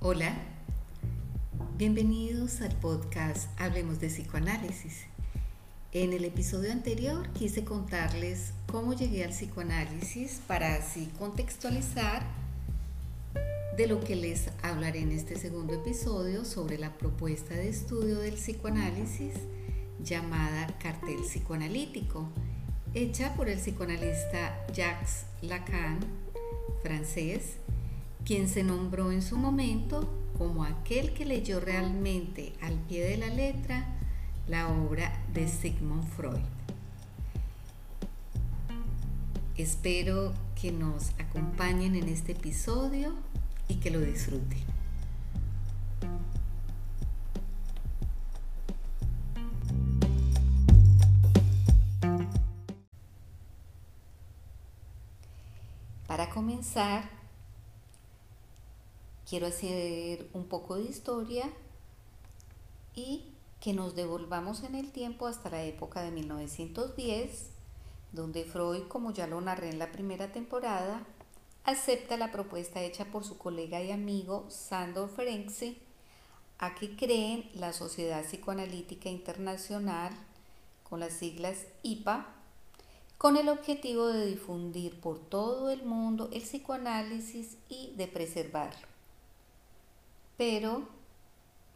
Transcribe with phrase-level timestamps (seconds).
[0.00, 0.32] Hola,
[1.76, 5.06] bienvenidos al podcast Hablemos de Psicoanálisis.
[5.90, 12.22] En el episodio anterior quise contarles cómo llegué al psicoanálisis para así contextualizar
[13.76, 18.34] de lo que les hablaré en este segundo episodio sobre la propuesta de estudio del
[18.34, 19.34] psicoanálisis
[20.00, 22.28] llamada cartel psicoanalítico,
[22.94, 25.98] hecha por el psicoanalista Jacques Lacan,
[26.84, 27.56] francés,
[28.28, 30.06] quien se nombró en su momento
[30.36, 33.86] como aquel que leyó realmente al pie de la letra
[34.46, 36.36] la obra de Sigmund Freud.
[39.56, 43.14] Espero que nos acompañen en este episodio
[43.66, 44.58] y que lo disfruten.
[56.06, 57.17] Para comenzar,
[59.28, 61.50] quiero hacer un poco de historia
[62.94, 67.50] y que nos devolvamos en el tiempo hasta la época de 1910,
[68.12, 71.04] donde Freud, como ya lo narré en la primera temporada,
[71.64, 75.78] acepta la propuesta hecha por su colega y amigo Sandor Ferenczi
[76.58, 80.12] a que creen la Sociedad Psicoanalítica Internacional,
[80.82, 82.26] con las siglas IPA,
[83.18, 88.97] con el objetivo de difundir por todo el mundo el psicoanálisis y de preservarlo.
[90.38, 90.88] Pero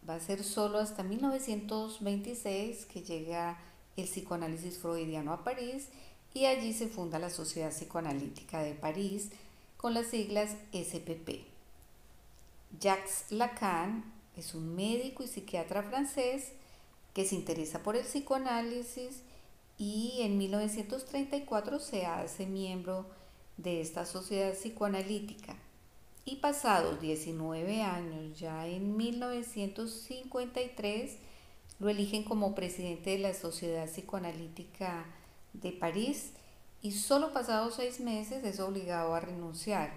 [0.09, 3.59] va a ser solo hasta 1926 que llega
[3.97, 5.89] el psicoanálisis freudiano a París
[6.33, 9.31] y allí se funda la Sociedad Psicoanalítica de París
[9.77, 11.45] con las siglas SPP.
[12.81, 14.05] Jacques Lacan
[14.37, 16.53] es un médico y psiquiatra francés
[17.13, 19.23] que se interesa por el psicoanálisis
[19.77, 23.07] y en 1934 se hace miembro
[23.57, 25.57] de esta sociedad psicoanalítica.
[26.25, 31.16] Y pasados 19 años, ya en 1953,
[31.81, 35.05] lo eligen como presidente de la Sociedad Psicoanalítica
[35.53, 36.31] de París
[36.81, 39.93] y solo pasados seis meses es obligado a renunciar.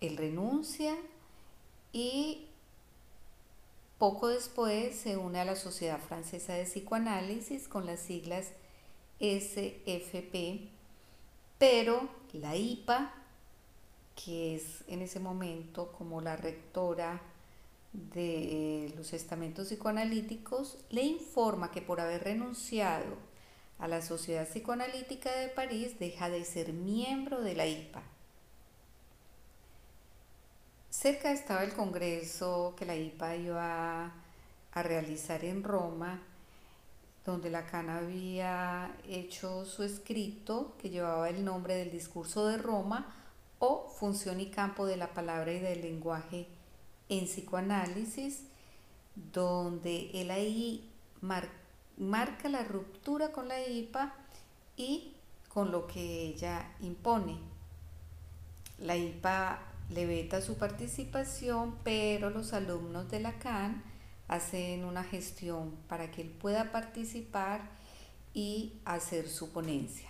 [0.00, 0.96] Él renuncia
[1.92, 2.46] y
[3.98, 8.52] poco después se une a la Sociedad Francesa de Psicoanálisis con las siglas
[9.20, 10.70] SFP,
[11.58, 13.12] pero la IPA,
[14.24, 17.20] que es en ese momento como la rectora
[17.92, 23.16] de los estamentos psicoanalíticos, le informa que por haber renunciado
[23.78, 28.02] a la Sociedad Psicoanalítica de París deja de ser miembro de la IPA.
[30.90, 34.12] Cerca estaba el congreso que la IPA iba
[34.72, 36.20] a realizar en Roma,
[37.24, 43.16] donde Lacan había hecho su escrito que llevaba el nombre del discurso de Roma
[43.60, 46.48] o función y campo de la palabra y del lenguaje
[47.08, 48.42] en psicoanálisis,
[49.14, 50.90] donde él ahí
[51.96, 54.14] marca la ruptura con la IPA
[54.76, 55.14] y
[55.48, 57.38] con lo que ella impone.
[58.78, 59.60] La IPA
[59.90, 63.82] le veta su participación, pero los alumnos de Lacan
[64.28, 67.68] hacen una gestión para que él pueda participar
[68.32, 70.09] y hacer su ponencia.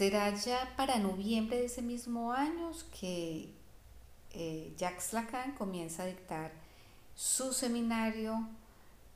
[0.00, 3.50] Será ya para noviembre de ese mismo año que
[4.32, 6.52] eh, Jacques Lacan comienza a dictar
[7.14, 8.48] su seminario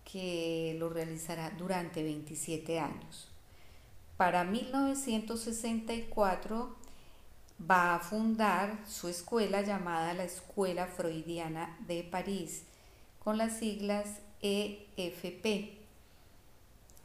[0.04, 3.30] que lo realizará durante 27 años.
[4.18, 6.76] Para 1964
[7.58, 12.64] va a fundar su escuela llamada la Escuela Freudiana de París,
[13.20, 15.83] con las siglas EFP.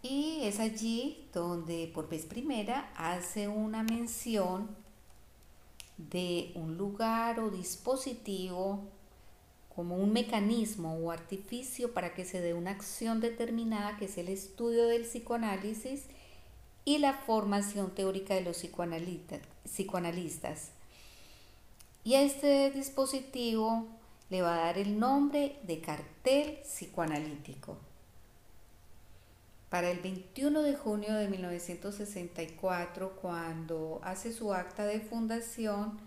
[0.02, 4.70] Y es allí donde por vez primera hace una mención
[5.98, 8.80] de un lugar o dispositivo
[9.76, 14.29] como un mecanismo o artificio para que se dé una acción determinada que es el
[14.29, 16.06] estudio del psicoanálisis
[16.85, 20.72] y la formación teórica de los psicoanalistas.
[22.06, 23.85] Y a este dispositivo
[24.29, 27.89] le va a dar el nombre de cartel psicoanalítico.
[29.70, 36.00] Para el 21 de junio de 1964, cuando hace su acta de fundación,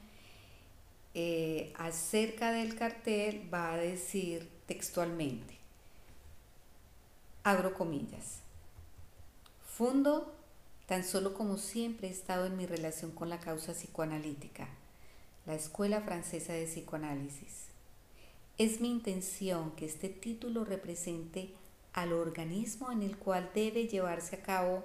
[1.15, 5.59] eh, acerca del cartel va a decir textualmente,
[7.45, 8.41] abro comillas,
[9.65, 10.35] fundo
[10.87, 14.69] tan solo como siempre he estado en mi relación con la causa psicoanalítica,
[15.47, 17.67] la Escuela Francesa de Psicoanálisis.
[18.59, 21.55] Es mi intención que este título represente
[21.93, 24.83] al organismo en el cual debe llevarse a cabo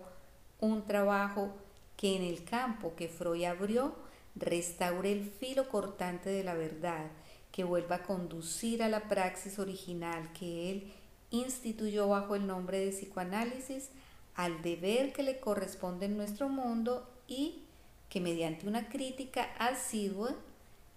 [0.59, 1.53] un trabajo
[1.95, 3.95] que en el campo que Freud abrió
[4.35, 7.07] restaure el filo cortante de la verdad,
[7.51, 10.93] que vuelva a conducir a la praxis original que él
[11.31, 13.89] instituyó bajo el nombre de psicoanálisis
[14.35, 17.63] al deber que le corresponde en nuestro mundo y
[18.09, 20.35] que mediante una crítica asidua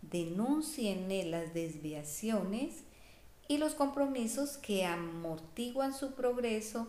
[0.03, 2.85] denuncie en él las desviaciones
[3.51, 6.87] y los compromisos que amortiguan su progreso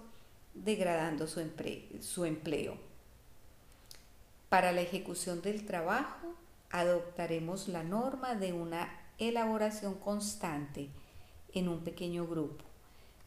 [0.54, 1.42] degradando su
[2.02, 2.76] su empleo.
[4.48, 6.36] Para la ejecución del trabajo
[6.70, 10.90] adoptaremos la norma de una elaboración constante
[11.52, 12.64] en un pequeño grupo.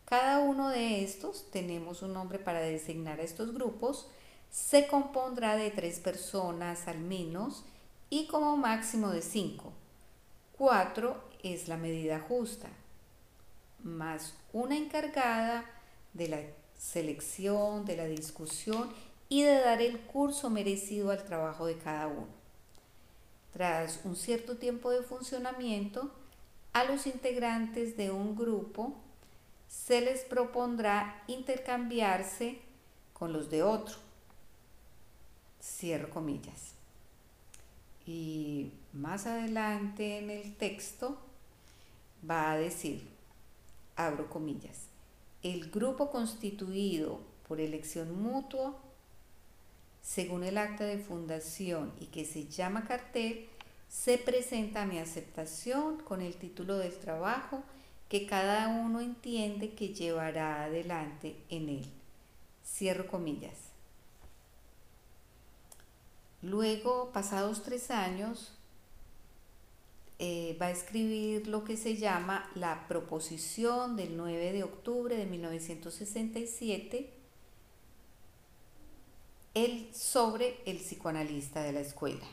[0.05, 4.07] Cada uno de estos, tenemos un nombre para designar a estos grupos,
[4.53, 7.65] se compondrá de tres personas al menos
[8.11, 9.73] y como máximo de cinco.
[10.57, 12.69] Cuatro es la medida justa,
[13.85, 15.65] más una encargada
[16.13, 16.41] de la
[16.77, 18.91] selección, de la discusión
[19.29, 22.27] y de dar el curso merecido al trabajo de cada uno.
[23.53, 26.11] Tras un cierto tiempo de funcionamiento,
[26.73, 28.97] a los integrantes de un grupo
[29.69, 32.59] se les propondrá intercambiarse
[33.13, 33.97] con los de otro.
[35.63, 36.75] Cierro comillas.
[38.07, 41.17] Y más adelante en el texto
[42.29, 43.14] va a decir,
[43.97, 44.89] abro comillas,
[45.43, 48.77] el grupo constituido por elección mutua,
[50.03, 53.49] según el acta de fundación y que se llama cartel,
[53.89, 57.63] se presenta a mi aceptación con el título del trabajo
[58.09, 61.87] que cada uno entiende que llevará adelante en él.
[62.67, 63.57] Cierro comillas.
[66.43, 68.53] Luego, pasados tres años,
[70.19, 75.27] eh, va a escribir lo que se llama la proposición del 9 de octubre de
[75.27, 77.13] 1967
[79.55, 82.25] el, sobre el psicoanalista de la escuela.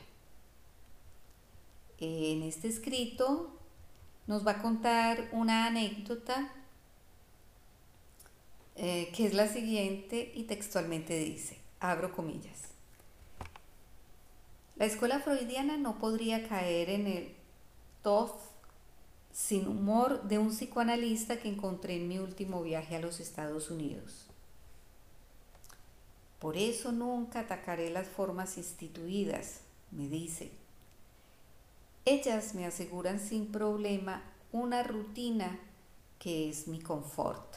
[1.98, 3.58] En este escrito
[4.26, 6.52] nos va a contar una anécdota
[8.76, 12.72] eh, que es la siguiente y textualmente dice, abro comillas.
[14.76, 17.41] La escuela freudiana no podría caer en el
[18.02, 18.32] tof
[19.32, 24.26] sin humor de un psicoanalista que encontré en mi último viaje a los Estados Unidos.
[26.38, 29.60] Por eso nunca atacaré las formas instituidas,
[29.90, 30.50] me dice.
[32.04, 35.58] Ellas me aseguran sin problema una rutina
[36.18, 37.56] que es mi confort.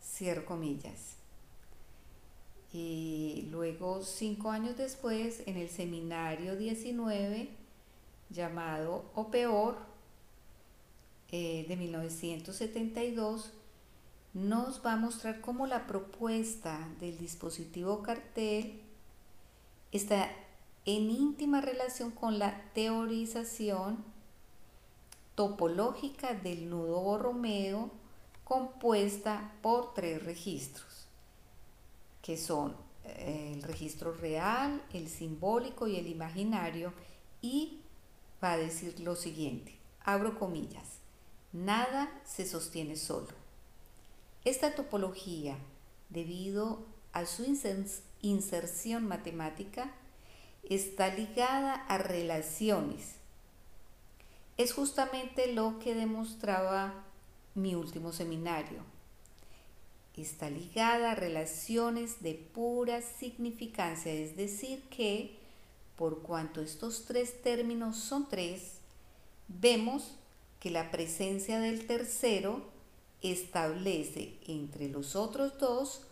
[0.00, 1.16] Cierro comillas.
[2.72, 7.63] Y luego, cinco años después, en el seminario 19,
[8.30, 9.78] llamado O Peor,
[11.30, 13.52] eh, de 1972,
[14.34, 18.82] nos va a mostrar cómo la propuesta del dispositivo cartel
[19.92, 20.30] está
[20.84, 24.04] en íntima relación con la teorización
[25.34, 27.90] topológica del nudo Borromeo
[28.44, 31.06] compuesta por tres registros,
[32.22, 36.92] que son eh, el registro real, el simbólico y el imaginario,
[37.40, 37.80] y
[38.44, 39.74] va a decir lo siguiente,
[40.04, 40.98] abro comillas,
[41.52, 43.28] nada se sostiene solo.
[44.44, 45.56] Esta topología,
[46.10, 46.84] debido
[47.14, 47.44] a su
[48.20, 49.90] inserción matemática,
[50.62, 53.14] está ligada a relaciones.
[54.58, 57.04] Es justamente lo que demostraba
[57.54, 58.82] mi último seminario.
[60.16, 65.43] Está ligada a relaciones de pura significancia, es decir, que
[65.96, 68.78] por cuanto estos tres términos son tres,
[69.48, 70.16] vemos
[70.60, 72.62] que la presencia del tercero
[73.22, 76.02] establece entre los otros dos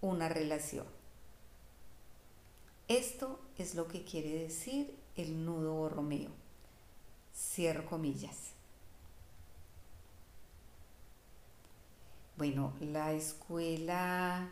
[0.00, 0.86] una relación.
[2.88, 6.30] Esto es lo que quiere decir el nudo Borromeo.
[7.34, 8.52] Cierro comillas.
[12.36, 14.50] Bueno, la escuela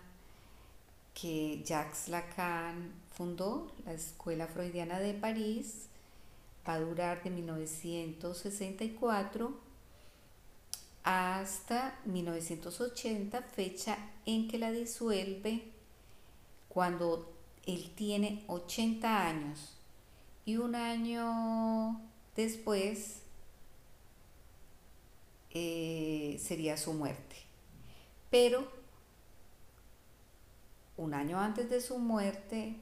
[1.21, 5.89] que Jacques Lacan fundó, la Escuela Freudiana de París,
[6.67, 9.67] va a durar de 1964
[11.03, 15.73] hasta 1980, fecha en que la disuelve
[16.69, 17.33] cuando
[17.67, 19.75] él tiene 80 años
[20.45, 22.03] y un año
[22.37, 23.23] después
[25.51, 27.37] eh, sería su muerte.
[28.31, 28.78] Pero
[30.99, 32.77] un año antes de su muerte,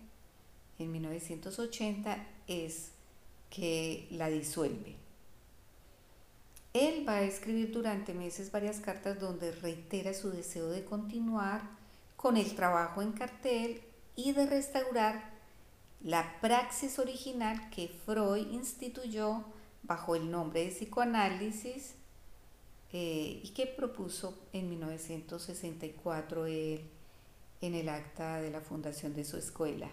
[0.79, 2.91] en 1980, es
[3.51, 4.97] que la disuelve.
[6.73, 11.63] Él va a escribir durante meses varias cartas donde reitera su deseo de continuar
[12.17, 13.81] con el trabajo en cartel
[14.15, 15.37] y de restaurar
[16.03, 19.45] la praxis original que Freud instituyó
[19.83, 21.95] bajo el nombre de psicoanálisis
[22.93, 26.91] eh, y que propuso en 1964 él
[27.61, 29.89] en el acta de la fundación de su escuela.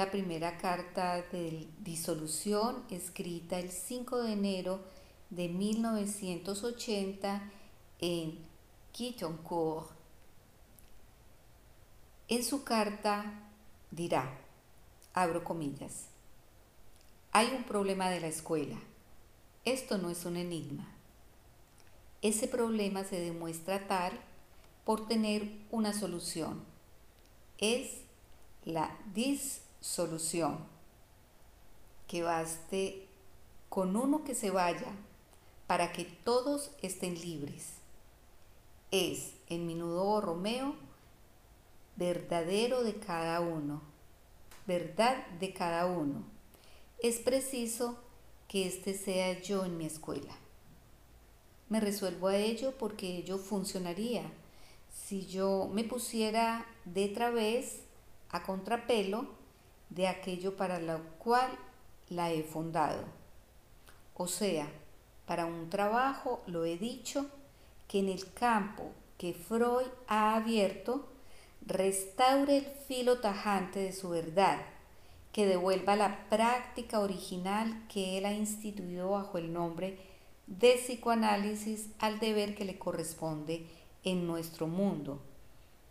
[0.00, 4.80] La primera carta de disolución escrita el 5 de enero
[5.28, 7.42] de 1980
[7.98, 8.38] en
[8.92, 9.90] Quitoncourt.
[12.28, 13.46] En su carta
[13.90, 14.38] dirá,
[15.12, 16.06] abro comillas,
[17.30, 18.78] hay un problema de la escuela.
[19.66, 20.88] Esto no es un enigma.
[22.22, 24.18] Ese problema se demuestra tal
[24.86, 26.64] por tener una solución.
[27.58, 27.98] Es
[28.64, 28.96] la
[29.80, 30.58] disolución.
[32.06, 33.06] Que baste
[33.68, 34.92] con uno que se vaya
[35.66, 37.74] para que todos estén libres.
[38.90, 40.74] Es, en mi nudo Romeo,
[41.96, 43.82] verdadero de cada uno,
[44.66, 46.24] verdad de cada uno.
[47.02, 47.98] Es preciso
[48.48, 50.34] que este sea yo en mi escuela.
[51.68, 54.24] Me resuelvo a ello porque ello funcionaría
[54.92, 57.82] si yo me pusiera de través
[58.30, 59.39] a contrapelo
[59.90, 61.50] de aquello para lo cual
[62.08, 63.04] la he fundado.
[64.14, 64.68] O sea,
[65.26, 67.26] para un trabajo, lo he dicho,
[67.88, 71.08] que en el campo que Freud ha abierto,
[71.66, 74.58] restaure el filo tajante de su verdad,
[75.32, 79.98] que devuelva la práctica original que él ha instituido bajo el nombre
[80.46, 83.66] de psicoanálisis al deber que le corresponde
[84.02, 85.20] en nuestro mundo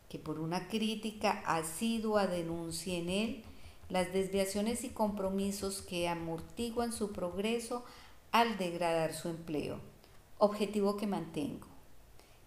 [0.10, 3.44] que por una crítica asidua denuncie en él
[3.90, 7.84] las desviaciones y compromisos que amortiguan su progreso
[8.32, 9.80] al degradar su empleo,
[10.38, 11.68] objetivo que mantengo.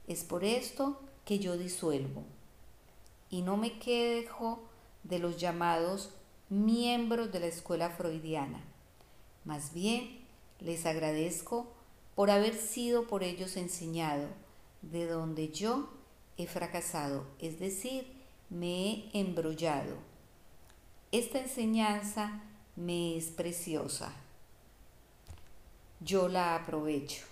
[0.07, 2.23] Es por esto que yo disuelvo
[3.31, 4.63] y no me quejo
[5.05, 6.11] de los llamados
[6.49, 8.63] miembros de la escuela freudiana.
[9.45, 10.21] Más bien,
[10.61, 11.67] les agradezco
[12.15, 14.29] por haber sido por ellos enseñado,
[14.83, 15.89] de donde yo
[16.37, 18.07] he fracasado, es decir,
[18.51, 20.12] me he embrollado.
[21.13, 22.41] Esta enseñanza
[22.75, 24.15] me es preciosa.
[26.01, 27.32] Yo la aprovecho.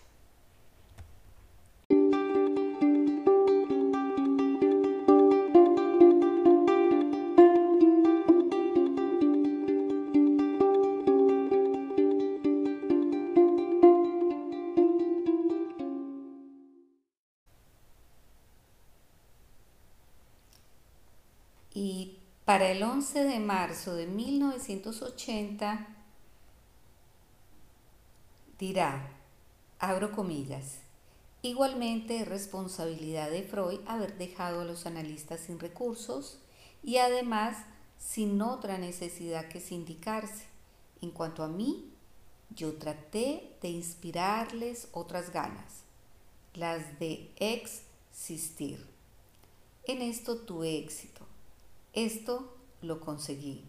[22.51, 25.87] Para el 11 de marzo de 1980
[28.59, 29.09] dirá,
[29.79, 30.79] abro comillas,
[31.43, 36.41] igualmente es responsabilidad de Freud haber dejado a los analistas sin recursos
[36.83, 37.57] y además
[38.01, 40.47] sin otra necesidad que sindicarse.
[41.03, 41.93] En cuanto a mí,
[42.57, 45.85] yo traté de inspirarles otras ganas,
[46.55, 48.85] las de existir.
[49.85, 51.30] En esto tuve éxito.
[51.93, 53.65] Esto lo conseguí.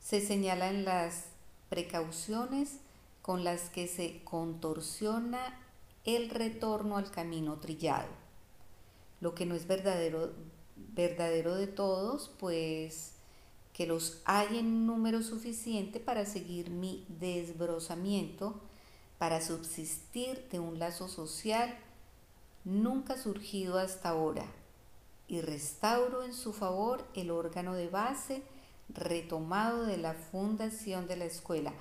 [0.00, 1.26] Se señalan las
[1.68, 2.78] precauciones
[3.22, 5.56] con las que se contorsiona
[6.04, 8.08] el retorno al camino trillado.
[9.20, 10.32] Lo que no es verdadero,
[10.74, 13.12] verdadero de todos, pues
[13.74, 18.60] que los hay en número suficiente para seguir mi desbrozamiento,
[19.18, 21.78] para subsistir de un lazo social
[22.64, 24.46] nunca surgido hasta ahora
[25.30, 28.42] y restauro en su favor el órgano de base
[28.88, 31.72] retomado de la fundación de la escuela,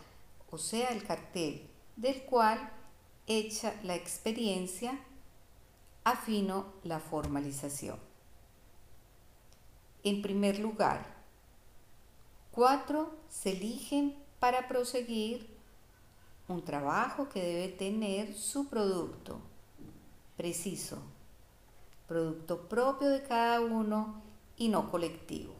[0.51, 2.71] o sea, el cartel, del cual,
[3.25, 4.99] hecha la experiencia,
[6.03, 7.97] afino la formalización.
[10.03, 11.03] En primer lugar,
[12.51, 15.49] cuatro se eligen para proseguir
[16.47, 19.39] un trabajo que debe tener su producto
[20.37, 20.99] preciso,
[22.09, 24.23] producto propio de cada uno
[24.57, 25.53] y no colectivo.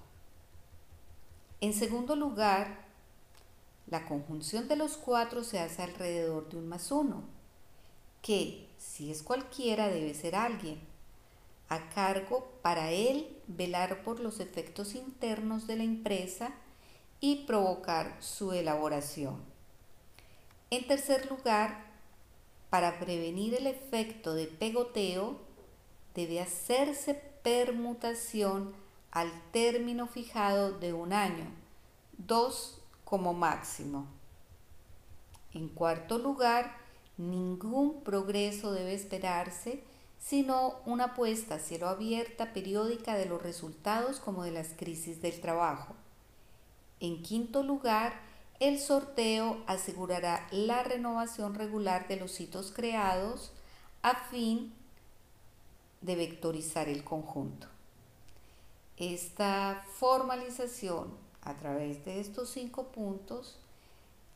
[1.62, 2.88] En segundo lugar,
[3.86, 7.22] la conjunción de los cuatro se hace alrededor de un más uno,
[8.24, 10.80] que, si es cualquiera, debe ser alguien,
[11.70, 16.52] a cargo para él velar por los efectos internos de la empresa
[17.20, 19.38] y provocar su elaboración.
[20.72, 21.86] En tercer lugar,
[22.72, 25.49] para prevenir el efecto de pegoteo,
[26.16, 27.14] debe hacerse
[27.44, 28.74] permutación
[29.12, 31.46] al término fijado de un año,
[32.18, 34.08] dos como máximo.
[35.54, 36.78] En cuarto lugar,
[37.18, 39.84] ningún progreso debe esperarse
[40.20, 45.40] sino una apuesta a cielo abierta periódica de los resultados como de las crisis del
[45.40, 45.96] trabajo.
[47.00, 48.20] En quinto lugar,
[48.60, 53.54] el sorteo asegurará la renovación regular de los hitos creados
[54.02, 54.74] a fin
[56.02, 57.68] de vectorizar el conjunto.
[58.98, 63.58] Esta formalización a través de estos cinco puntos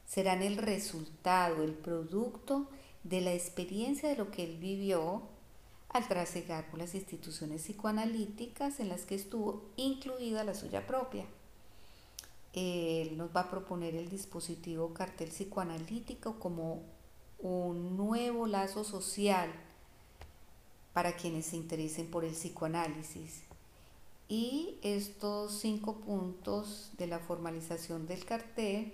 [0.08, 2.68] serán el resultado, el producto
[3.04, 5.24] de la experiencia de lo que él vivió
[5.90, 11.26] al trasegar por las instituciones psicoanalíticas en las que estuvo, incluida la suya propia.
[12.54, 16.82] Él nos va a proponer el dispositivo cartel psicoanalítico como
[17.40, 19.52] un nuevo lazo social
[20.94, 23.42] para quienes se interesen por el psicoanálisis.
[24.30, 28.94] Y estos cinco puntos de la formalización del cartel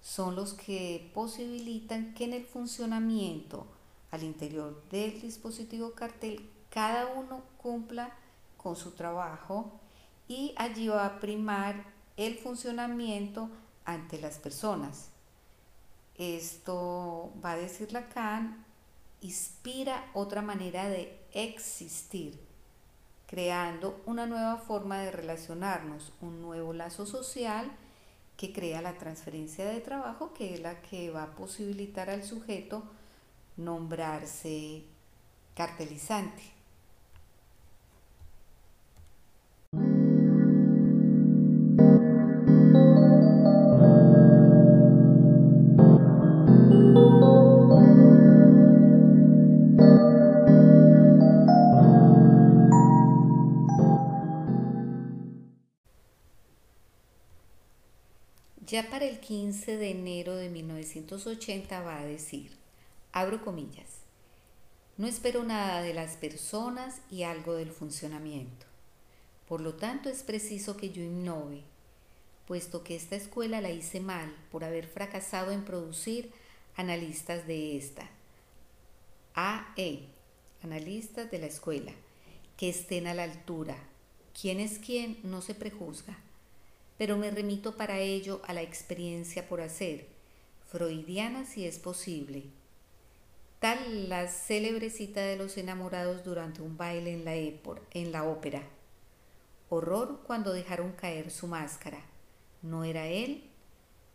[0.00, 3.66] son los que posibilitan que en el funcionamiento
[4.10, 8.14] al interior del dispositivo cartel cada uno cumpla
[8.56, 9.72] con su trabajo
[10.28, 11.84] y allí va a primar
[12.16, 13.50] el funcionamiento
[13.84, 15.10] ante las personas.
[16.16, 18.64] Esto va a decir Lacan,
[19.20, 22.40] inspira otra manera de existir,
[23.26, 27.70] creando una nueva forma de relacionarnos, un nuevo lazo social
[28.36, 32.84] que crea la transferencia de trabajo, que es la que va a posibilitar al sujeto
[33.56, 34.84] nombrarse
[35.54, 36.42] cartelizante.
[58.74, 62.50] Ya para el 15 de enero de 1980 va a decir,
[63.12, 64.00] abro comillas,
[64.96, 68.66] no espero nada de las personas y algo del funcionamiento.
[69.46, 71.62] Por lo tanto es preciso que yo innove,
[72.48, 76.32] puesto que esta escuela la hice mal por haber fracasado en producir
[76.74, 78.10] analistas de esta.
[79.34, 80.00] AE,
[80.64, 81.92] analistas de la escuela,
[82.56, 83.76] que estén a la altura.
[84.32, 85.20] ¿Quién es quién?
[85.22, 86.23] No se prejuzga
[86.96, 90.06] pero me remito para ello a la experiencia por hacer,
[90.66, 92.44] freudiana si es posible.
[93.58, 98.62] Tal la célebre cita de los enamorados durante un baile en la, en la ópera.
[99.70, 102.00] Horror cuando dejaron caer su máscara.
[102.62, 103.50] No era él,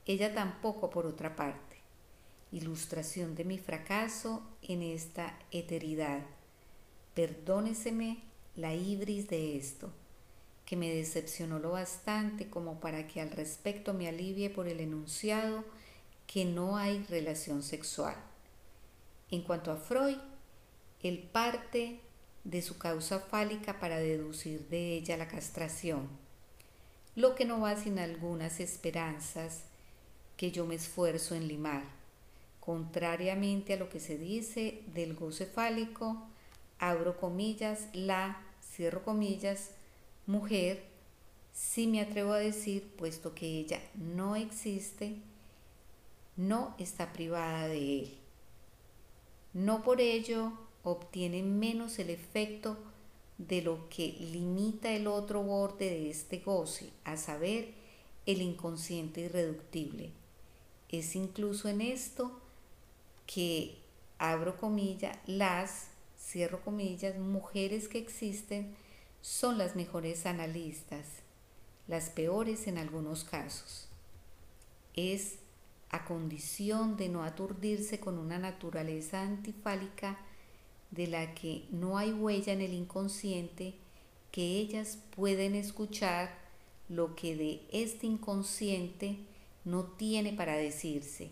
[0.05, 1.77] ella tampoco por otra parte.
[2.51, 6.21] Ilustración de mi fracaso en esta eteridad.
[7.13, 8.19] Perdóneseme
[8.55, 9.91] la ibris de esto
[10.69, 15.65] que me decepcionó lo bastante como para que al respecto me alivie por el enunciado
[16.27, 18.15] que no hay relación sexual.
[19.31, 20.17] En cuanto a Freud,
[21.01, 22.01] él parte
[22.43, 26.07] de su causa fálica para deducir de ella la castración,
[27.15, 29.63] lo que no va sin algunas esperanzas
[30.37, 31.81] que yo me esfuerzo en limar.
[32.59, 36.27] Contrariamente a lo que se dice del goce fálico,
[36.77, 39.71] abro comillas, la, cierro comillas,
[40.29, 40.83] mujer,
[41.51, 45.15] si me atrevo a decir, puesto que ella no existe,
[46.37, 48.17] no está privada de él.
[49.53, 52.77] No por ello obtiene menos el efecto
[53.39, 57.73] de lo que limita el otro borde de este goce, a saber,
[58.27, 60.11] el inconsciente irreductible.
[60.89, 62.39] Es incluso en esto
[63.25, 63.79] que,
[64.19, 65.87] abro comillas, las,
[66.19, 68.75] cierro comillas, mujeres que existen,
[69.21, 71.05] son las mejores analistas,
[71.87, 73.87] las peores en algunos casos.
[74.95, 75.39] Es
[75.89, 80.19] a condición de no aturdirse con una naturaleza antifálica
[80.91, 83.75] de la que no hay huella en el inconsciente,
[84.31, 86.37] que ellas pueden escuchar
[86.87, 89.17] lo que de este inconsciente
[89.65, 91.29] no tiene para decirse,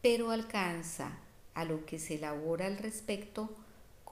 [0.00, 1.18] pero alcanza
[1.54, 3.50] a lo que se elabora al respecto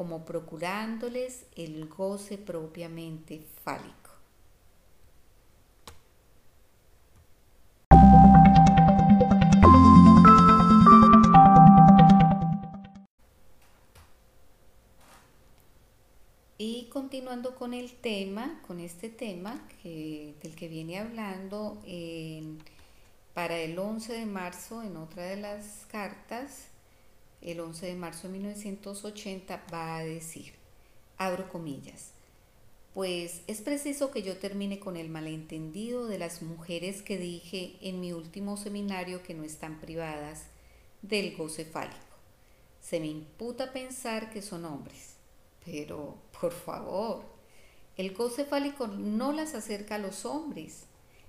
[0.01, 4.11] como procurándoles el goce propiamente fálico.
[16.57, 21.77] Y continuando con el tema, con este tema del que viene hablando
[23.35, 26.70] para el 11 de marzo en otra de las cartas,
[27.43, 30.55] el 11 de marzo de 1980, va a decir,
[31.17, 32.13] abro comillas,
[32.95, 38.01] pues es preciso que yo termine con el malentendido de las mujeres que dije en
[38.01, 40.47] mi último seminario que no están privadas
[41.03, 41.97] del goce fálico.
[42.81, 45.15] Se me imputa pensar que son hombres,
[45.65, 47.25] pero por favor,
[47.97, 50.85] el goce fálico no las acerca a los hombres,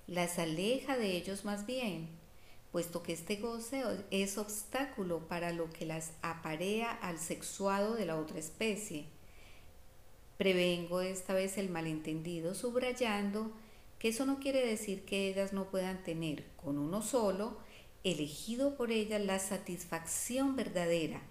[0.07, 2.09] las aleja de ellos más bien,
[2.71, 8.17] puesto que este goce es obstáculo para lo que las aparea al sexuado de la
[8.17, 9.07] otra especie
[10.41, 13.51] Prevengo esta vez el malentendido subrayando
[13.99, 17.59] que eso no quiere decir que ellas no puedan tener con uno solo,
[18.03, 21.21] elegido por ellas, la satisfacción verdadera,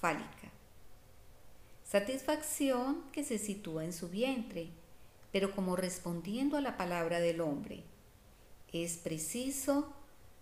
[0.00, 0.50] fálica.
[1.84, 4.70] Satisfacción que se sitúa en su vientre,
[5.30, 7.84] pero como respondiendo a la palabra del hombre.
[8.72, 9.94] Es preciso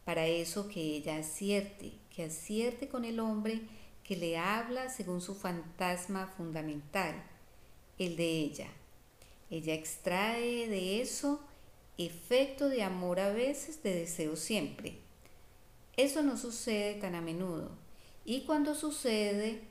[0.04, 3.62] para eso que ella acierte, que acierte con el hombre
[4.02, 7.14] que le habla según su fantasma fundamental
[7.98, 8.68] el de ella.
[9.50, 11.40] Ella extrae de eso
[11.96, 14.98] efecto de amor a veces, de deseo siempre.
[15.96, 17.70] Eso no sucede tan a menudo
[18.24, 19.62] y cuando sucede,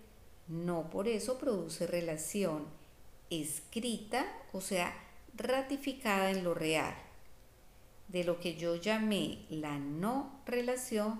[0.47, 2.65] no por eso produce relación
[3.29, 4.93] escrita, o sea,
[5.35, 6.95] ratificada en lo real.
[8.13, 11.19] De lo que yo llamé la no relación,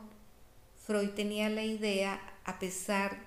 [0.77, 3.17] Freud tenía la idea, a pesar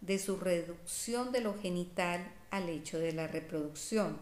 [0.00, 4.18] de su reducción de lo genital al hecho de la reproducción.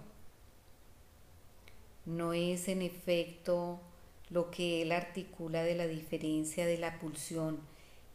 [2.07, 3.81] No es en efecto
[4.31, 7.61] lo que él articula de la diferencia de la pulsión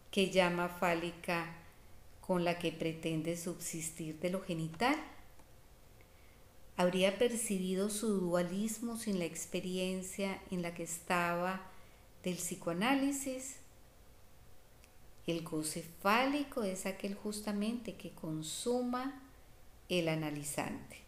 [0.10, 1.58] que llama fálica
[2.22, 4.96] con la que pretende subsistir de lo genital.
[6.77, 11.62] Habría percibido su dualismo sin la experiencia en la que estaba
[12.23, 13.57] del psicoanálisis.
[15.27, 19.21] El goce fálico es aquel justamente que consuma
[19.89, 21.00] el analizante.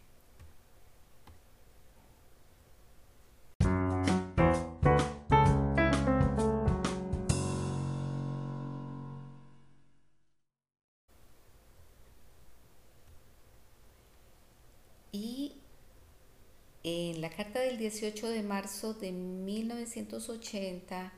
[17.24, 21.14] La carta del 18 de marzo de 1980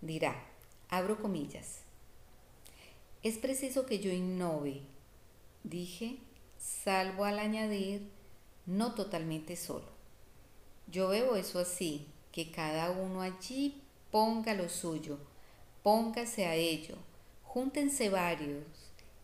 [0.00, 0.40] dirá,
[0.88, 1.80] abro comillas,
[3.24, 4.82] es preciso que yo innove,
[5.64, 6.18] dije,
[6.58, 8.08] salvo al añadir
[8.66, 9.88] no totalmente solo.
[10.86, 15.18] Yo veo eso así, que cada uno allí ponga lo suyo,
[15.82, 16.94] póngase a ello,
[17.42, 18.62] júntense varios,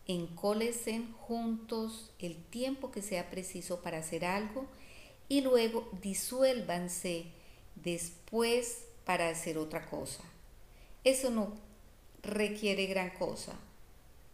[0.05, 4.67] encólesen juntos el tiempo que sea preciso para hacer algo
[5.29, 7.27] y luego disuélvanse
[7.75, 10.23] después para hacer otra cosa.
[11.03, 11.53] Eso no
[12.21, 13.53] requiere gran cosa.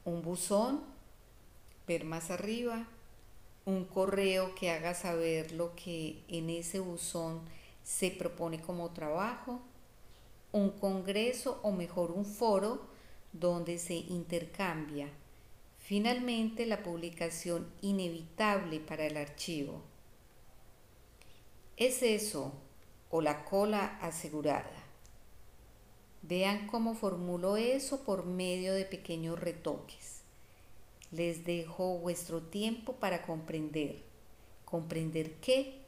[0.06, 0.82] Un buzón,
[1.88, 2.88] ver más arriba,
[3.66, 7.42] un correo que haga saber lo que en ese buzón
[7.84, 9.62] se propone como trabajo,
[10.52, 12.82] un congreso o mejor un foro
[13.34, 15.10] donde se intercambia.
[15.80, 19.82] Finalmente, la publicación inevitable para el archivo.
[21.78, 22.54] Es eso
[23.10, 24.84] o la cola asegurada.
[26.22, 30.22] Vean cómo formulo eso por medio de pequeños retoques.
[31.12, 34.04] Les dejo vuestro tiempo para comprender.
[34.64, 35.82] ¿Comprender qué?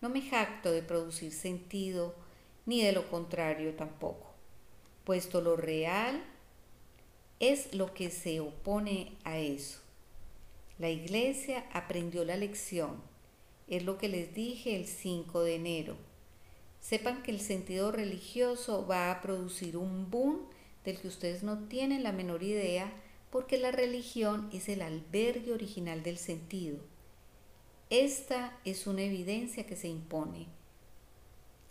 [0.00, 2.14] No me jacto de producir sentido,
[2.64, 4.32] ni de lo contrario tampoco,
[5.04, 6.24] puesto lo real
[7.40, 9.80] es lo que se opone a eso.
[10.78, 13.02] La iglesia aprendió la lección,
[13.72, 15.96] es lo que les dije el 5 de enero.
[16.82, 20.42] Sepan que el sentido religioso va a producir un boom
[20.84, 22.92] del que ustedes no tienen la menor idea
[23.30, 26.80] porque la religión es el albergue original del sentido.
[27.88, 30.48] Esta es una evidencia que se impone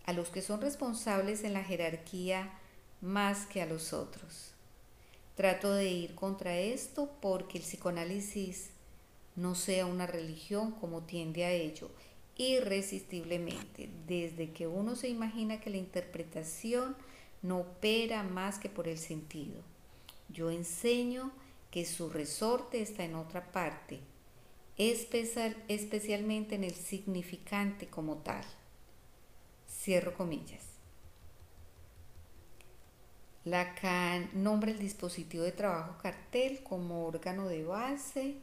[0.03, 2.57] a los que son responsables en la jerarquía
[2.99, 4.53] más que a los otros.
[5.35, 8.70] Trato de ir contra esto porque el psicoanálisis
[9.35, 11.89] no sea una religión como tiende a ello,
[12.37, 16.95] irresistiblemente, desde que uno se imagina que la interpretación
[17.41, 19.61] no opera más que por el sentido.
[20.29, 21.31] Yo enseño
[21.71, 23.99] que su resorte está en otra parte,
[24.77, 28.43] especial, especialmente en el significante como tal.
[29.69, 30.65] Cierro comillas.
[33.43, 38.37] Lacan nombra el dispositivo de trabajo cartel como órgano de base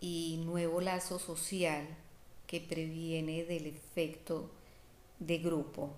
[0.00, 1.86] y nuevo lazo social
[2.46, 4.50] que previene del efecto
[5.18, 5.90] de grupo.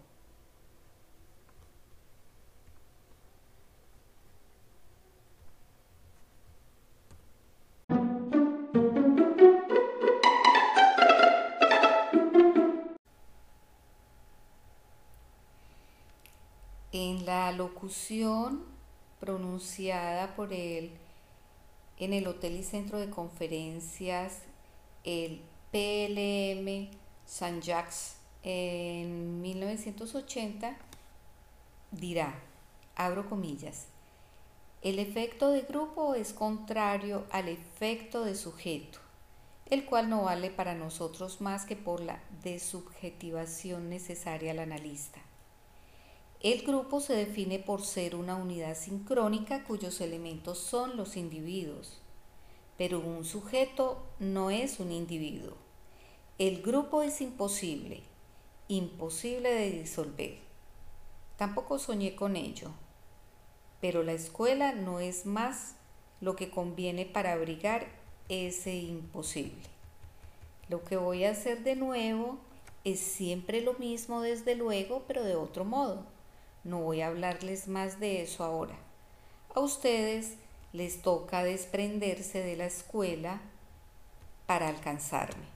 [16.95, 18.65] En la locución
[19.19, 20.91] pronunciada por el
[21.99, 24.39] en el Hotel y Centro de Conferencias,
[25.05, 26.91] el PLM
[27.27, 30.77] San Jacques en 1980,
[31.93, 32.35] dirá,
[32.97, 33.87] abro comillas,
[34.83, 38.99] el efecto de grupo es contrario al efecto de sujeto,
[39.71, 45.21] el cual no vale para nosotros más que por la desubjetivación necesaria al analista.
[46.43, 52.01] El grupo se define por ser una unidad sincrónica cuyos elementos son los individuos,
[52.77, 55.53] pero un sujeto no es un individuo.
[56.39, 58.03] El grupo es imposible,
[58.67, 60.39] imposible de disolver.
[61.37, 62.73] Tampoco soñé con ello,
[63.81, 65.77] pero la escuela no es más
[66.21, 67.87] lo que conviene para abrigar
[68.29, 69.63] ese imposible.
[70.69, 72.39] Lo que voy a hacer de nuevo
[72.83, 76.05] es siempre lo mismo desde luego, pero de otro modo
[76.65, 78.77] no voy a hablarles más de eso ahora.
[79.55, 80.37] A ustedes
[80.73, 83.41] les toca desprenderse de la escuela
[84.47, 85.53] para alcanzarme.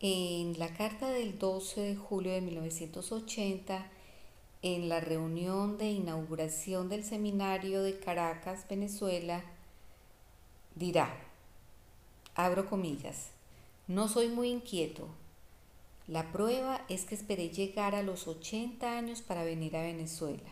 [0.00, 3.90] En la carta del 12 de julio de 1980,
[4.74, 9.44] en la reunión de inauguración del seminario de Caracas, Venezuela,
[10.74, 11.16] dirá,
[12.34, 13.30] abro comillas,
[13.86, 15.06] no soy muy inquieto.
[16.08, 20.50] La prueba es que esperé llegar a los 80 años para venir a Venezuela.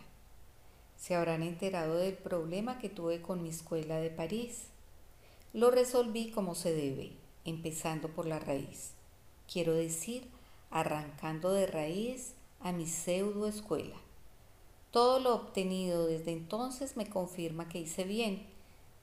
[0.95, 4.67] Se habrán enterado del problema que tuve con mi escuela de París.
[5.51, 7.11] Lo resolví como se debe,
[7.43, 8.91] empezando por la raíz.
[9.51, 10.29] Quiero decir,
[10.71, 14.04] arrancando de raíz a mi pseudo escuela.
[14.95, 18.47] Todo lo obtenido desde entonces me confirma que hice bien.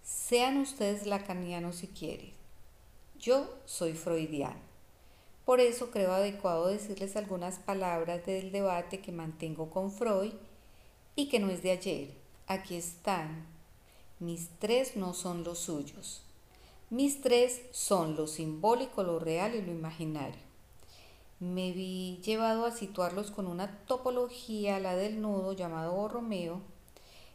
[0.03, 2.33] Sean ustedes lacanianos si quieren.
[3.21, 4.63] Yo soy freudiano.
[5.45, 10.33] Por eso creo adecuado decirles algunas palabras del debate que mantengo con Freud
[11.15, 12.15] y que no es de ayer.
[12.47, 13.47] Aquí están.
[14.19, 16.23] Mis tres no son los suyos.
[16.89, 20.52] Mis tres son lo simbólico, lo real y lo imaginario
[21.43, 26.61] me vi llevado a situarlos con una topología, la del nudo llamado borromeo.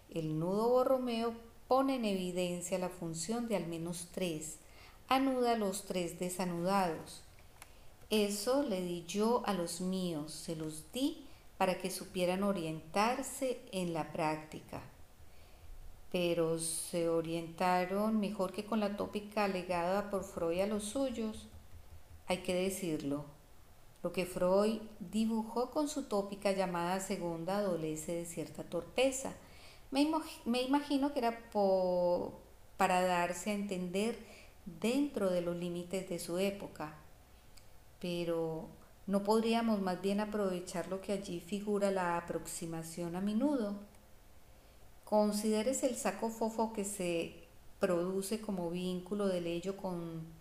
[0.09, 1.33] El nudo borromeo
[1.67, 4.59] pone en evidencia la función de al menos tres,
[5.09, 7.21] anuda los tres desanudados.
[8.09, 11.25] Eso le di yo a los míos, se los di
[11.57, 14.83] para que supieran orientarse en la práctica.
[16.13, 21.47] Pero se orientaron mejor que con la tópica legada por Freud a los suyos,
[22.27, 23.36] hay que decirlo
[24.03, 29.33] lo que Freud dibujó con su tópica llamada segunda adolece de cierta torpeza.
[29.91, 30.01] Me,
[30.61, 31.49] imagino que era
[32.77, 34.17] para darse a entender
[34.65, 36.93] dentro de los límites de su época.
[37.99, 38.67] Pero
[39.07, 43.75] ¿no podríamos más bien aprovechar lo que allí figura la aproximación a menudo?
[45.05, 47.47] Consideres el saco fofo que se
[47.79, 50.36] produce como vínculo del ello con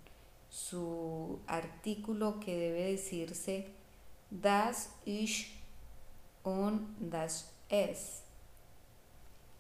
[0.51, 3.69] su artículo que debe decirse
[4.31, 5.53] das Ich
[6.43, 8.23] und das Es.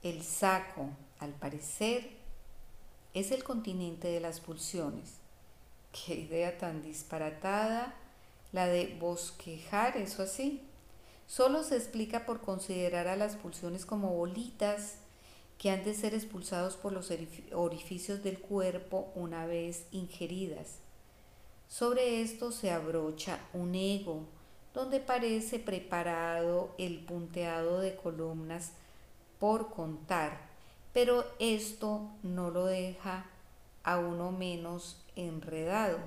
[0.03, 2.11] El saco, al parecer,
[3.14, 5.14] es el continente de las pulsiones.
[5.92, 7.94] Qué idea tan disparatada
[8.53, 10.62] la de bosquejar, eso así.
[11.27, 14.96] Solo se explica por considerar a las pulsiones como bolitas
[15.59, 17.11] que han de ser expulsados por los
[17.53, 20.79] orificios del cuerpo una vez ingeridas.
[21.69, 24.25] Sobre esto se abrocha un ego,
[24.75, 28.73] donde parece preparado el punteado de columnas
[29.40, 30.38] por contar,
[30.92, 33.27] pero esto no lo deja
[33.83, 35.99] a uno menos enredado,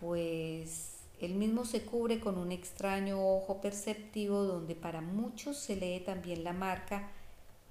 [0.00, 6.00] pues él mismo se cubre con un extraño ojo perceptivo donde para muchos se lee
[6.00, 7.10] también la marca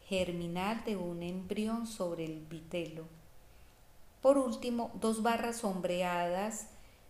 [0.08, 3.04] germinal de un embrión sobre el vitelo.
[4.22, 6.68] Por último, dos barras sombreadas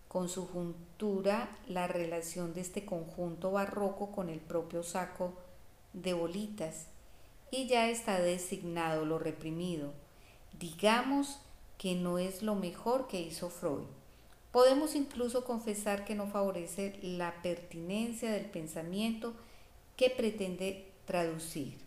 [0.08, 5.34] con su juntura la relación de este conjunto barroco con el propio saco
[5.94, 6.88] de bolitas
[7.52, 9.94] y ya está designado lo reprimido.
[10.60, 11.40] Digamos
[11.78, 13.86] que no es lo mejor que hizo Freud.
[14.52, 19.34] Podemos incluso confesar que no favorece la pertinencia del pensamiento
[19.96, 21.87] que pretende traducir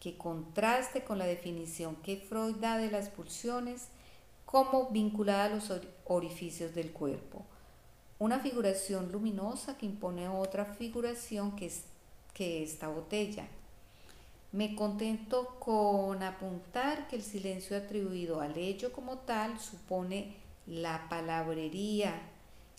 [0.00, 3.88] que contraste con la definición que Freud da de las pulsiones
[4.46, 5.72] como vinculada a los
[6.06, 7.44] orificios del cuerpo.
[8.18, 11.84] Una figuración luminosa que impone otra figuración que es
[12.34, 13.46] que esta botella.
[14.52, 20.34] Me contento con apuntar que el silencio atribuido al hecho como tal supone
[20.66, 22.20] la palabrería,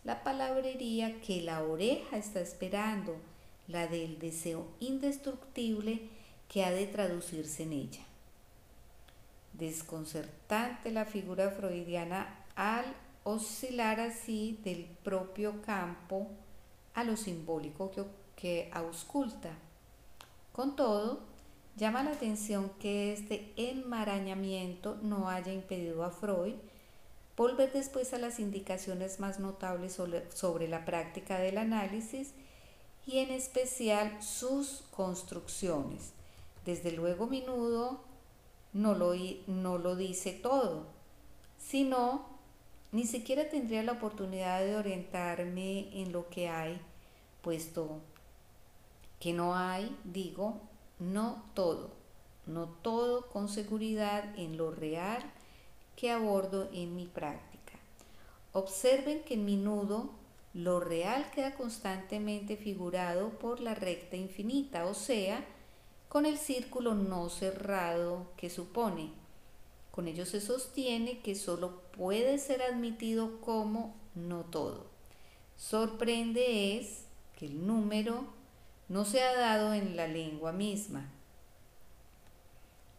[0.04, 3.16] la palabrería que la oreja está esperando,
[3.68, 6.10] la del deseo indestructible
[6.52, 8.02] que ha de traducirse en ella.
[9.54, 12.84] Desconcertante la figura freudiana al
[13.24, 16.28] oscilar así del propio campo
[16.94, 17.90] a lo simbólico
[18.36, 19.52] que, ausculta.
[20.52, 21.22] Con todo,
[21.78, 26.56] llama la atención que este enmarañamiento no haya impedido a Freud
[27.38, 32.34] volver después a las indicaciones más notables sobre, la práctica del análisis
[33.06, 36.12] y en especial sus construcciones.
[36.66, 38.02] Desde luego, minudo
[38.74, 39.14] no lo,
[39.48, 40.86] no lo dice todo,
[41.58, 42.26] sino
[42.92, 46.80] ni siquiera tendría la oportunidad de orientarme en lo que hay,
[47.42, 48.02] puesto
[49.20, 50.60] que no hay, digo,
[51.00, 51.92] no todo,
[52.46, 55.22] no todo con seguridad en lo real
[55.96, 57.74] que abordo en mi práctica.
[58.54, 60.10] Observen que en mi nudo
[60.54, 65.46] lo real queda constantemente figurado por la recta infinita, o sea,
[66.12, 69.22] con el círculo no cerrado que supone
[69.92, 74.88] con ello se sostiene que solo puede ser admitido como no todo.
[75.56, 77.06] Sorprende es
[77.38, 78.26] que el número
[78.90, 81.10] no se ha dado en la lengua misma,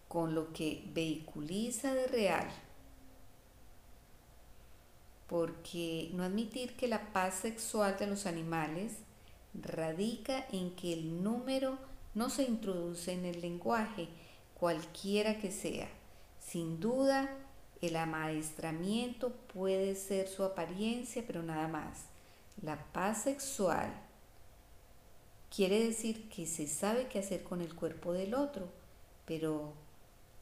[0.08, 2.48] con lo que vehiculiza de real.
[5.26, 8.98] Porque no admitir que la paz sexual de los animales
[9.52, 11.78] radica en que el número
[12.14, 14.08] no se introduce en el lenguaje,
[14.54, 15.88] cualquiera que sea
[16.42, 17.30] sin duda,
[17.80, 22.06] el amaestramiento puede ser su apariencia, pero nada más.
[22.60, 23.90] La paz sexual
[25.54, 28.68] quiere decir que se sabe qué hacer con el cuerpo del otro,
[29.24, 29.72] pero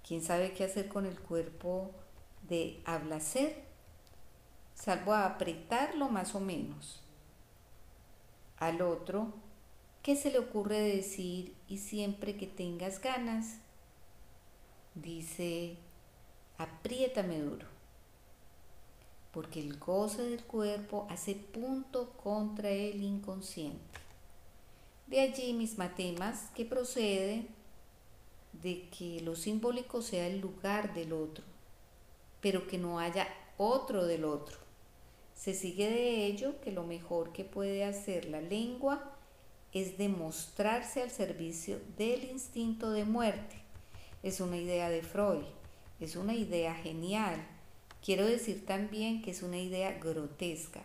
[0.06, 1.92] ¿quién sabe qué hacer con el cuerpo
[2.48, 3.62] de hablacer?
[4.74, 7.02] Salvo a apretarlo más o menos.
[8.56, 9.32] Al otro,
[10.02, 13.58] ¿qué se le ocurre decir y siempre que tengas ganas?
[14.94, 15.76] Dice
[16.60, 17.66] apriétame duro,
[19.32, 24.00] porque el goce del cuerpo hace punto contra el inconsciente.
[25.06, 27.46] De allí mis matemas que procede
[28.52, 31.44] de que lo simbólico sea el lugar del otro,
[32.42, 34.58] pero que no haya otro del otro.
[35.34, 39.16] Se sigue de ello que lo mejor que puede hacer la lengua
[39.72, 43.56] es demostrarse al servicio del instinto de muerte.
[44.22, 45.44] Es una idea de Freud
[46.00, 47.36] es una idea genial.
[48.02, 50.82] Quiero decir también que es una idea grotesca.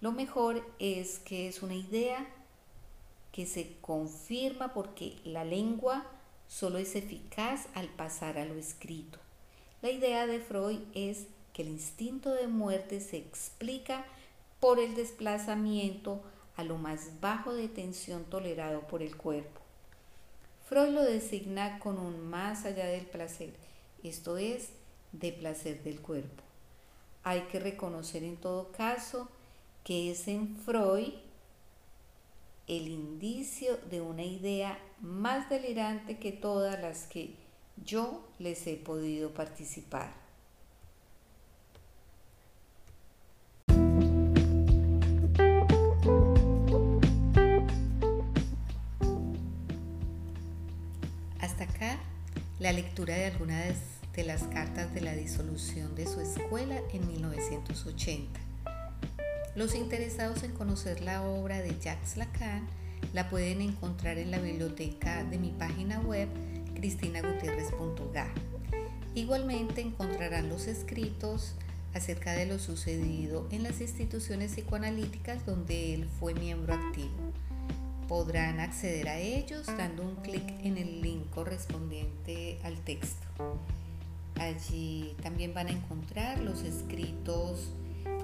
[0.00, 2.26] Lo mejor es que es una idea
[3.32, 6.06] que se confirma porque la lengua
[6.46, 9.18] solo es eficaz al pasar a lo escrito.
[9.80, 14.06] La idea de Freud es que el instinto de muerte se explica
[14.60, 16.22] por el desplazamiento
[16.56, 19.60] a lo más bajo de tensión tolerado por el cuerpo.
[20.68, 23.52] Freud lo designa con un más allá del placer
[24.02, 24.70] esto es,
[25.12, 26.42] de placer del cuerpo.
[27.22, 29.28] Hay que reconocer en todo caso
[29.84, 31.14] que es en Freud
[32.66, 37.34] el indicio de una idea más delirante que todas las que
[37.84, 40.21] yo les he podido participar.
[52.62, 53.74] La lectura de algunas
[54.14, 58.38] de las cartas de la disolución de su escuela en 1980.
[59.56, 62.68] Los interesados en conocer la obra de Jacques Lacan
[63.14, 66.28] la pueden encontrar en la biblioteca de mi página web
[66.76, 68.28] cristinagutierrez.ga.
[69.16, 71.56] Igualmente encontrarán los escritos
[71.94, 77.31] acerca de lo sucedido en las instituciones psicoanalíticas donde él fue miembro activo.
[78.12, 83.58] Podrán acceder a ellos dando un clic en el link correspondiente al texto.
[84.34, 87.70] Allí también van a encontrar los escritos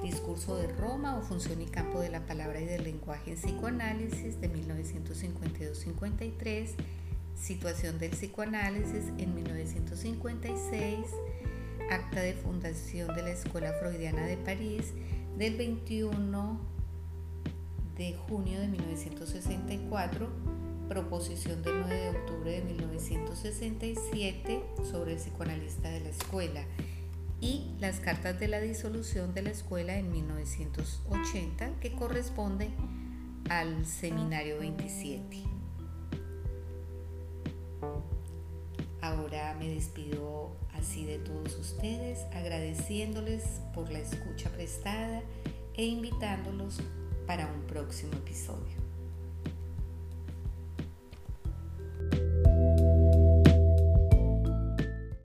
[0.03, 4.39] Discurso de Roma o Función y Campo de la Palabra y del Lenguaje en Psicoanálisis
[4.43, 6.69] de 1952-53,
[7.35, 10.99] Situación del Psicoanálisis en 1956,
[11.91, 14.93] Acta de Fundación de la Escuela Freudiana de París
[15.39, 16.78] del 21
[17.99, 20.31] de junio de 1964,
[20.89, 26.65] proposición del 9 de octubre de 1967 sobre el psicoanalista de la escuela
[27.41, 32.71] y las cartas de la disolución de la escuela en 1980 que corresponde
[33.51, 35.59] al seminario 27.
[39.59, 45.23] me despido así de todos ustedes, agradeciéndoles por la escucha prestada
[45.75, 46.81] e invitándolos
[47.29, 48.88] para un próximo episodio.